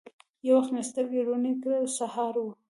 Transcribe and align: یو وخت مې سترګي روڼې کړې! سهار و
یو 0.47 0.53
وخت 0.57 0.69
مې 0.73 0.83
سترګي 0.89 1.21
روڼې 1.27 1.53
کړې! 1.61 1.79
سهار 1.97 2.35
و 2.43 2.47